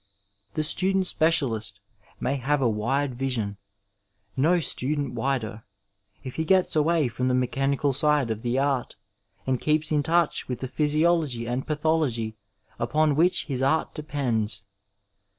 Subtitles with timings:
[0.55, 1.79] The student specialist
[2.19, 3.57] may have a wide vision—
[4.35, 5.63] ^no student wider—
[6.23, 8.95] if he gets away from the mechanical side of the art,
[9.45, 12.35] and keeps in touch with the physiology and pathology
[12.79, 14.65] upon which his art depends.